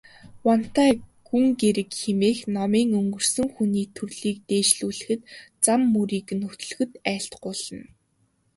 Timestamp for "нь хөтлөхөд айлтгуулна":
6.37-7.85